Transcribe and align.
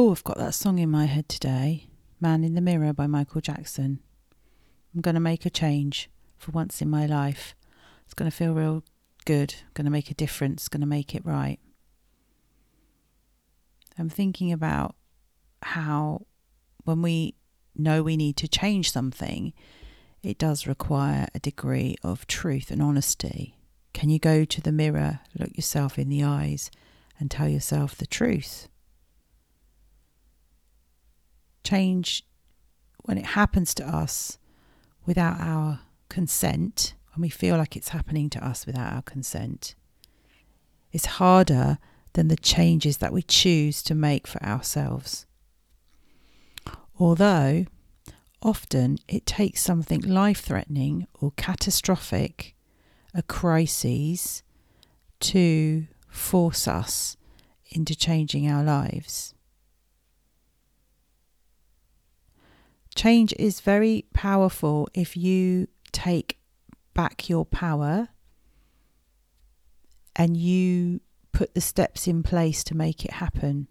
Oh, 0.00 0.12
I've 0.12 0.22
got 0.22 0.38
that 0.38 0.54
song 0.54 0.78
in 0.78 0.92
my 0.92 1.06
head 1.06 1.28
today 1.28 1.88
Man 2.20 2.44
in 2.44 2.54
the 2.54 2.60
Mirror 2.60 2.92
by 2.92 3.08
Michael 3.08 3.40
Jackson. 3.40 3.98
I'm 4.94 5.00
going 5.00 5.16
to 5.16 5.20
make 5.20 5.44
a 5.44 5.50
change 5.50 6.08
for 6.36 6.52
once 6.52 6.80
in 6.80 6.88
my 6.88 7.04
life. 7.04 7.56
It's 8.04 8.14
going 8.14 8.30
to 8.30 8.36
feel 8.36 8.54
real 8.54 8.84
good, 9.24 9.56
going 9.74 9.86
to 9.86 9.90
make 9.90 10.08
a 10.08 10.14
difference, 10.14 10.68
going 10.68 10.82
to 10.82 10.86
make 10.86 11.16
it 11.16 11.26
right. 11.26 11.58
I'm 13.98 14.08
thinking 14.08 14.52
about 14.52 14.94
how 15.62 16.26
when 16.84 17.02
we 17.02 17.34
know 17.74 18.04
we 18.04 18.16
need 18.16 18.36
to 18.36 18.46
change 18.46 18.92
something, 18.92 19.52
it 20.22 20.38
does 20.38 20.68
require 20.68 21.26
a 21.34 21.40
degree 21.40 21.96
of 22.04 22.28
truth 22.28 22.70
and 22.70 22.80
honesty. 22.80 23.56
Can 23.94 24.10
you 24.10 24.20
go 24.20 24.44
to 24.44 24.60
the 24.60 24.70
mirror, 24.70 25.18
look 25.36 25.56
yourself 25.56 25.98
in 25.98 26.08
the 26.08 26.22
eyes, 26.22 26.70
and 27.18 27.32
tell 27.32 27.48
yourself 27.48 27.96
the 27.96 28.06
truth? 28.06 28.68
Change 31.68 32.24
when 33.04 33.18
it 33.18 33.26
happens 33.26 33.74
to 33.74 33.86
us 33.86 34.38
without 35.04 35.40
our 35.40 35.80
consent, 36.08 36.94
when 37.14 37.22
we 37.22 37.28
feel 37.28 37.56
like 37.56 37.76
it's 37.76 37.90
happening 37.90 38.30
to 38.30 38.46
us 38.46 38.66
without 38.66 38.92
our 38.92 39.02
consent, 39.02 39.74
is 40.92 41.04
harder 41.20 41.78
than 42.14 42.28
the 42.28 42.36
changes 42.36 42.98
that 42.98 43.12
we 43.12 43.22
choose 43.22 43.82
to 43.82 43.94
make 43.94 44.26
for 44.26 44.42
ourselves. 44.42 45.26
Although 46.98 47.66
often 48.42 48.98
it 49.06 49.26
takes 49.26 49.60
something 49.60 50.00
life 50.00 50.40
threatening 50.40 51.06
or 51.20 51.32
catastrophic, 51.36 52.54
a 53.14 53.22
crisis, 53.22 54.42
to 55.20 55.86
force 56.08 56.66
us 56.66 57.16
into 57.70 57.94
changing 57.94 58.50
our 58.50 58.64
lives. 58.64 59.34
Change 62.98 63.32
is 63.38 63.60
very 63.60 64.06
powerful 64.12 64.88
if 64.92 65.16
you 65.16 65.68
take 65.92 66.36
back 66.94 67.28
your 67.28 67.44
power 67.44 68.08
and 70.16 70.36
you 70.36 70.98
put 71.30 71.54
the 71.54 71.60
steps 71.60 72.08
in 72.08 72.24
place 72.24 72.64
to 72.64 72.76
make 72.76 73.04
it 73.04 73.12
happen. 73.12 73.68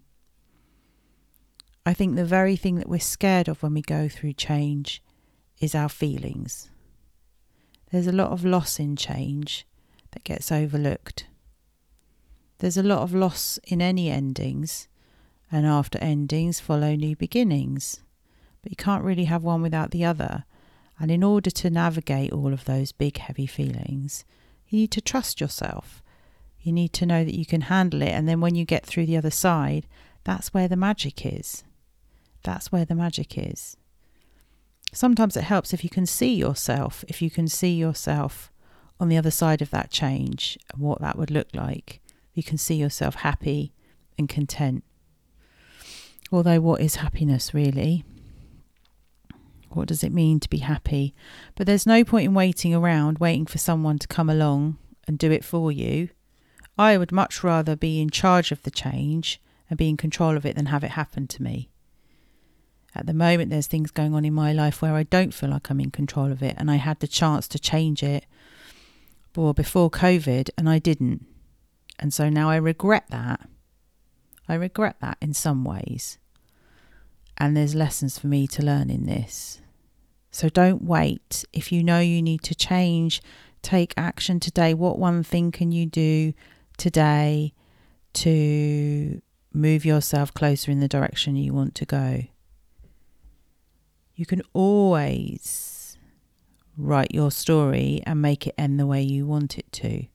I 1.84 1.92
think 1.92 2.16
the 2.16 2.24
very 2.24 2.56
thing 2.56 2.76
that 2.76 2.88
we're 2.88 3.00
scared 3.00 3.48
of 3.48 3.62
when 3.62 3.74
we 3.74 3.82
go 3.82 4.08
through 4.08 4.32
change 4.32 5.02
is 5.60 5.74
our 5.74 5.90
feelings. 5.90 6.70
There's 7.92 8.06
a 8.06 8.12
lot 8.12 8.30
of 8.30 8.46
loss 8.46 8.80
in 8.80 8.96
change 8.96 9.66
that 10.12 10.24
gets 10.24 10.50
overlooked. 10.50 11.26
There's 12.60 12.78
a 12.78 12.82
lot 12.82 13.02
of 13.02 13.14
loss 13.14 13.58
in 13.64 13.82
any 13.82 14.08
endings, 14.08 14.88
and 15.52 15.66
after 15.66 15.98
endings 15.98 16.60
follow 16.60 16.94
new 16.94 17.14
beginnings 17.14 18.00
but 18.62 18.72
you 18.72 18.76
can't 18.76 19.04
really 19.04 19.24
have 19.24 19.42
one 19.42 19.62
without 19.62 19.90
the 19.90 20.04
other. 20.04 20.44
And 20.98 21.10
in 21.10 21.22
order 21.22 21.50
to 21.50 21.70
navigate 21.70 22.32
all 22.32 22.52
of 22.52 22.64
those 22.64 22.92
big, 22.92 23.18
heavy 23.18 23.46
feelings, 23.46 24.24
you 24.68 24.80
need 24.80 24.90
to 24.92 25.00
trust 25.00 25.40
yourself. 25.40 26.02
You 26.60 26.72
need 26.72 26.92
to 26.94 27.06
know 27.06 27.24
that 27.24 27.38
you 27.38 27.46
can 27.46 27.62
handle 27.62 28.02
it. 28.02 28.10
And 28.10 28.28
then 28.28 28.40
when 28.40 28.54
you 28.54 28.64
get 28.64 28.84
through 28.84 29.06
the 29.06 29.16
other 29.16 29.30
side, 29.30 29.86
that's 30.24 30.52
where 30.52 30.68
the 30.68 30.76
magic 30.76 31.24
is. 31.24 31.64
That's 32.42 32.72
where 32.72 32.84
the 32.84 32.94
magic 32.94 33.38
is. 33.38 33.76
Sometimes 34.92 35.36
it 35.36 35.44
helps 35.44 35.72
if 35.72 35.84
you 35.84 35.90
can 35.90 36.06
see 36.06 36.34
yourself, 36.34 37.04
if 37.08 37.22
you 37.22 37.30
can 37.30 37.46
see 37.46 37.74
yourself 37.74 38.50
on 38.98 39.08
the 39.08 39.16
other 39.16 39.30
side 39.30 39.62
of 39.62 39.70
that 39.70 39.90
change 39.90 40.58
and 40.72 40.82
what 40.82 41.00
that 41.00 41.16
would 41.16 41.30
look 41.30 41.48
like. 41.54 42.00
You 42.34 42.42
can 42.42 42.58
see 42.58 42.74
yourself 42.74 43.16
happy 43.16 43.72
and 44.16 44.28
content. 44.28 44.84
Although, 46.32 46.60
what 46.60 46.80
is 46.80 46.96
happiness 46.96 47.54
really? 47.54 48.04
What 49.78 49.88
does 49.88 50.04
it 50.04 50.12
mean 50.12 50.40
to 50.40 50.50
be 50.50 50.58
happy? 50.58 51.14
But 51.54 51.66
there's 51.66 51.86
no 51.86 52.04
point 52.04 52.26
in 52.26 52.34
waiting 52.34 52.74
around, 52.74 53.18
waiting 53.18 53.46
for 53.46 53.58
someone 53.58 53.98
to 54.00 54.08
come 54.08 54.28
along 54.28 54.76
and 55.06 55.18
do 55.18 55.30
it 55.30 55.44
for 55.44 55.72
you. 55.72 56.10
I 56.76 56.98
would 56.98 57.12
much 57.12 57.42
rather 57.42 57.76
be 57.76 58.00
in 58.00 58.10
charge 58.10 58.52
of 58.52 58.62
the 58.62 58.70
change 58.70 59.40
and 59.70 59.78
be 59.78 59.88
in 59.88 59.96
control 59.96 60.36
of 60.36 60.44
it 60.44 60.56
than 60.56 60.66
have 60.66 60.84
it 60.84 60.92
happen 60.92 61.26
to 61.28 61.42
me. 61.42 61.70
At 62.94 63.06
the 63.06 63.14
moment, 63.14 63.50
there's 63.50 63.66
things 63.66 63.90
going 63.90 64.14
on 64.14 64.24
in 64.24 64.34
my 64.34 64.52
life 64.52 64.82
where 64.82 64.94
I 64.94 65.04
don't 65.04 65.32
feel 65.32 65.50
like 65.50 65.70
I'm 65.70 65.80
in 65.80 65.90
control 65.90 66.32
of 66.32 66.42
it, 66.42 66.56
and 66.58 66.70
I 66.70 66.76
had 66.76 67.00
the 67.00 67.06
chance 67.06 67.46
to 67.48 67.58
change 67.58 68.02
it 68.02 68.26
before 69.32 69.90
COVID, 69.90 70.50
and 70.58 70.68
I 70.68 70.78
didn't. 70.78 71.24
And 71.98 72.12
so 72.12 72.28
now 72.28 72.50
I 72.50 72.56
regret 72.56 73.04
that. 73.10 73.48
I 74.48 74.54
regret 74.54 74.96
that 75.00 75.18
in 75.20 75.34
some 75.34 75.64
ways 75.64 76.18
and 77.38 77.56
there's 77.56 77.74
lessons 77.74 78.18
for 78.18 78.26
me 78.26 78.46
to 78.48 78.62
learn 78.62 78.90
in 78.90 79.06
this. 79.06 79.60
So 80.30 80.48
don't 80.48 80.82
wait. 80.82 81.44
If 81.52 81.72
you 81.72 81.82
know 81.82 82.00
you 82.00 82.22
need 82.22 82.42
to 82.42 82.54
change, 82.54 83.22
take 83.62 83.94
action 83.96 84.40
today. 84.40 84.74
What 84.74 84.98
one 84.98 85.22
thing 85.22 85.50
can 85.50 85.72
you 85.72 85.86
do 85.86 86.32
today 86.76 87.54
to 88.14 89.20
move 89.52 89.84
yourself 89.84 90.32
closer 90.34 90.70
in 90.70 90.80
the 90.80 90.88
direction 90.88 91.36
you 91.36 91.52
want 91.52 91.74
to 91.76 91.86
go? 91.86 92.24
You 94.14 94.26
can 94.26 94.42
always 94.52 95.96
write 96.76 97.14
your 97.14 97.30
story 97.30 98.02
and 98.06 98.22
make 98.22 98.46
it 98.46 98.54
end 98.58 98.78
the 98.78 98.86
way 98.86 99.02
you 99.02 99.26
want 99.26 99.58
it 99.58 99.70
to. 99.72 100.06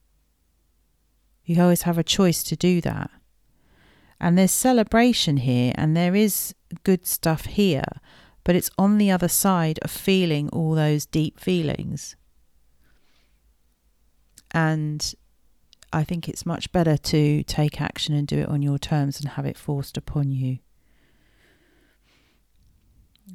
You 1.45 1.61
always 1.61 1.81
have 1.81 1.97
a 1.97 2.03
choice 2.03 2.43
to 2.43 2.55
do 2.55 2.79
that. 2.81 3.11
And 4.19 4.37
there's 4.37 4.51
celebration 4.51 5.37
here, 5.37 5.73
and 5.75 5.97
there 5.97 6.15
is 6.15 6.55
good 6.83 7.05
stuff 7.05 7.45
here, 7.45 7.83
but 8.43 8.55
it's 8.55 8.69
on 8.77 8.97
the 8.97 9.11
other 9.11 9.27
side 9.27 9.79
of 9.81 9.91
feeling 9.91 10.49
all 10.49 10.75
those 10.75 11.05
deep 11.05 11.39
feelings. 11.39 12.15
And 14.51 15.13
I 15.91 16.03
think 16.03 16.27
it's 16.27 16.45
much 16.45 16.71
better 16.71 16.97
to 16.97 17.43
take 17.43 17.81
action 17.81 18.13
and 18.13 18.27
do 18.27 18.39
it 18.39 18.49
on 18.49 18.61
your 18.61 18.77
terms 18.77 19.19
and 19.19 19.29
have 19.29 19.45
it 19.45 19.57
forced 19.57 19.97
upon 19.97 20.31
you. 20.31 20.59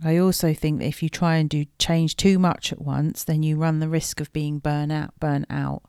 I 0.05 0.19
also 0.19 0.53
think 0.53 0.81
that 0.81 0.87
if 0.87 1.03
you 1.03 1.09
try 1.09 1.37
and 1.37 1.49
do 1.49 1.65
change 1.79 2.17
too 2.17 2.39
much 2.39 2.73
at 2.73 2.81
once, 2.81 3.25
then 3.25 3.43
you 3.43 3.57
run 3.57 3.81
the 3.81 3.89
risk 3.89 4.21
of 4.21 4.33
being 4.33 4.59
burnt 4.59 4.93
out, 4.93 5.15
out 5.51 5.83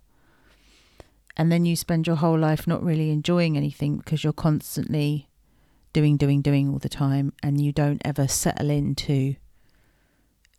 and 1.39 1.49
then 1.49 1.65
you 1.65 1.77
spend 1.77 2.05
your 2.05 2.17
whole 2.17 2.37
life 2.37 2.67
not 2.67 2.83
really 2.83 3.11
enjoying 3.11 3.55
anything 3.55 3.95
because 3.95 4.25
you're 4.25 4.33
constantly 4.33 5.28
doing, 5.99 6.15
doing, 6.15 6.41
doing 6.41 6.69
all 6.69 6.79
the 6.79 6.87
time, 6.87 7.33
and 7.43 7.59
you 7.59 7.73
don't 7.73 8.01
ever 8.05 8.25
settle 8.25 8.69
in 8.69 8.95
to 8.95 9.35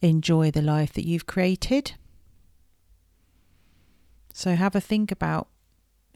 enjoy 0.03 0.51
the 0.51 0.61
life 0.61 0.93
that 0.93 1.07
you've 1.07 1.25
created. 1.25 1.95
So 4.35 4.55
have 4.55 4.77
a 4.77 4.83
think 4.83 5.11
about 5.11 5.49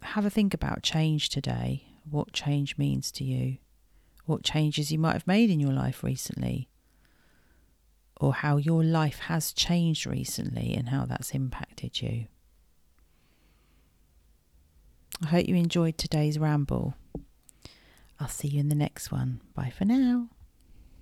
have 0.02 0.26
a 0.26 0.30
think 0.30 0.52
about 0.52 0.82
change 0.82 1.30
today. 1.30 1.86
What 2.10 2.34
change 2.34 2.76
means 2.76 3.10
to 3.12 3.24
you. 3.24 3.56
What 4.26 4.42
changes 4.42 4.92
you 4.92 4.98
might 4.98 5.14
have 5.14 5.26
made 5.26 5.48
in 5.48 5.58
your 5.58 5.72
life 5.72 6.04
recently. 6.04 6.68
Or 8.20 8.34
how 8.34 8.58
your 8.58 8.84
life 8.84 9.20
has 9.20 9.54
changed 9.54 10.06
recently 10.06 10.74
and 10.74 10.90
how 10.90 11.06
that's 11.06 11.30
impacted 11.30 12.02
you. 12.02 12.26
I 15.22 15.28
hope 15.28 15.48
you 15.48 15.54
enjoyed 15.54 15.96
today's 15.96 16.38
ramble. 16.38 16.94
I'll 18.20 18.28
see 18.28 18.48
you 18.48 18.60
in 18.60 18.68
the 18.68 18.74
next 18.74 19.10
one. 19.10 19.40
Bye 19.54 19.72
for 19.76 19.84
now. 19.84 20.28